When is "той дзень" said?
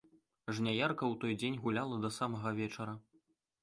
1.25-1.61